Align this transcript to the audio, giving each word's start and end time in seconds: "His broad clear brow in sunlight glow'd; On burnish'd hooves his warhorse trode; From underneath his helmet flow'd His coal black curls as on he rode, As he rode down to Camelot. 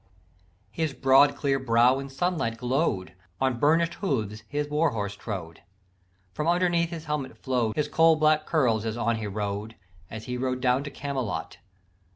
"His 0.71 0.93
broad 0.95 1.35
clear 1.35 1.59
brow 1.59 1.99
in 1.99 2.09
sunlight 2.09 2.57
glow'd; 2.57 3.13
On 3.39 3.59
burnish'd 3.59 3.93
hooves 3.99 4.41
his 4.47 4.67
warhorse 4.67 5.15
trode; 5.15 5.61
From 6.33 6.47
underneath 6.47 6.89
his 6.89 7.05
helmet 7.05 7.37
flow'd 7.37 7.75
His 7.75 7.87
coal 7.87 8.15
black 8.15 8.47
curls 8.47 8.83
as 8.83 8.97
on 8.97 9.17
he 9.17 9.27
rode, 9.27 9.75
As 10.09 10.25
he 10.25 10.37
rode 10.37 10.59
down 10.59 10.83
to 10.85 10.89
Camelot. 10.89 11.57